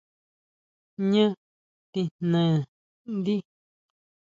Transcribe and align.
¿Jñá 1.03 1.25
tijnaene 1.91 2.61
ndí? 3.15 3.35